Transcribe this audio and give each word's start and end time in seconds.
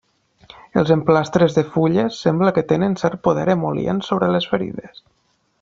Els 0.81 0.93
emplastres 0.95 1.57
de 1.57 1.63
fulles 1.75 2.17
sembla 2.27 2.55
que 2.57 2.65
tenen 2.73 2.97
cert 3.05 3.21
poder 3.29 3.47
emol·lient 3.57 4.05
sobre 4.11 4.35
les 4.37 4.53
ferides. 4.55 5.09